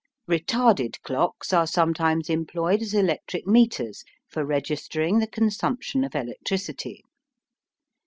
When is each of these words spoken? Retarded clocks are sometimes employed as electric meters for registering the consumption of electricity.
Retarded 0.27 0.99
clocks 1.03 1.53
are 1.53 1.67
sometimes 1.67 2.27
employed 2.27 2.81
as 2.81 2.95
electric 2.95 3.45
meters 3.45 4.03
for 4.27 4.43
registering 4.43 5.19
the 5.19 5.27
consumption 5.27 6.03
of 6.03 6.15
electricity. 6.15 7.03